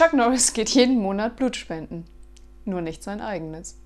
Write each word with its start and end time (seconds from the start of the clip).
Chuck 0.00 0.14
Norris 0.14 0.54
geht 0.54 0.70
jeden 0.70 0.96
Monat 0.96 1.36
Blut 1.36 1.56
spenden. 1.56 2.06
Nur 2.64 2.80
nicht 2.80 3.02
sein 3.02 3.20
eigenes. 3.20 3.78